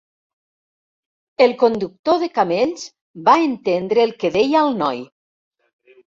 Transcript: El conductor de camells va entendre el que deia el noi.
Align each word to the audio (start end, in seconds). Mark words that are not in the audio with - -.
El 1.45 1.53
conductor 1.63 2.17
de 2.23 2.31
camells 2.39 2.87
va 3.29 3.37
entendre 3.51 4.05
el 4.09 4.17
que 4.25 4.35
deia 4.41 4.65
el 4.71 4.75
noi. 4.83 5.07